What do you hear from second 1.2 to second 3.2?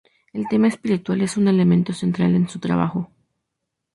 es un elemento central en su trabajo.